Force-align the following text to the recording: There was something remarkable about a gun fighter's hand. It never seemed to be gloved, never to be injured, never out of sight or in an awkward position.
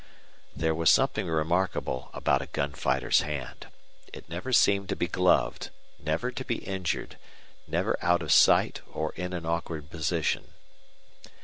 There 0.55 0.73
was 0.73 0.89
something 0.89 1.27
remarkable 1.27 2.09
about 2.15 2.41
a 2.41 2.47
gun 2.47 2.71
fighter's 2.73 3.21
hand. 3.21 3.67
It 4.11 4.27
never 4.27 4.51
seemed 4.51 4.89
to 4.89 4.95
be 4.95 5.05
gloved, 5.07 5.69
never 5.99 6.31
to 6.31 6.43
be 6.43 6.55
injured, 6.65 7.19
never 7.67 7.95
out 8.03 8.23
of 8.23 8.31
sight 8.31 8.81
or 8.91 9.13
in 9.15 9.31
an 9.31 9.45
awkward 9.45 9.91
position. 9.91 10.55